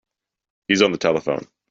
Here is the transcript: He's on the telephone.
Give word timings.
He's 0.67 0.81
on 0.81 0.93
the 0.93 0.97
telephone. 0.97 1.45